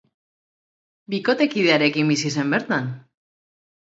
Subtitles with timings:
[1.13, 2.89] Bikotekidearekin bizi zen bertan.